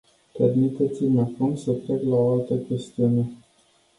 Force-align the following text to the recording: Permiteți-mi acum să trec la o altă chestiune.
Permiteți-mi 0.37 1.19
acum 1.19 1.55
să 1.55 1.71
trec 1.71 2.01
la 2.03 2.15
o 2.15 2.31
altă 2.31 2.55
chestiune. 2.57 3.29